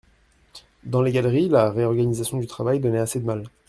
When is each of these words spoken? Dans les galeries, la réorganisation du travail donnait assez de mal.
Dans 0.83 1.03
les 1.03 1.11
galeries, 1.11 1.47
la 1.47 1.69
réorganisation 1.69 2.39
du 2.39 2.47
travail 2.47 2.79
donnait 2.79 2.97
assez 2.97 3.19
de 3.19 3.25
mal. 3.25 3.47